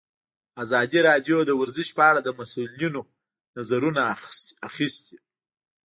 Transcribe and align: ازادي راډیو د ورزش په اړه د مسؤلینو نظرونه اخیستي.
ازادي 0.63 0.99
راډیو 1.09 1.37
د 1.45 1.51
ورزش 1.61 1.87
په 1.97 2.03
اړه 2.09 2.19
د 2.23 2.29
مسؤلینو 2.39 3.01
نظرونه 3.57 4.01
اخیستي. 4.69 5.17